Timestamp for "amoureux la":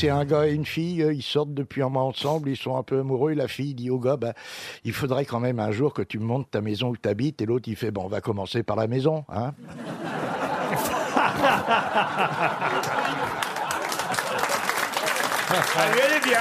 3.00-3.48